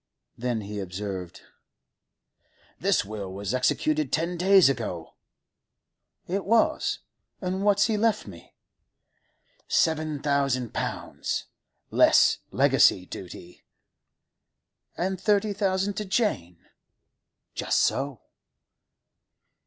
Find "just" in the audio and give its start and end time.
17.55-17.77